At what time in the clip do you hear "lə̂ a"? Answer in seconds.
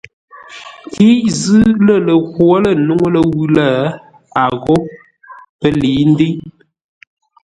3.55-4.45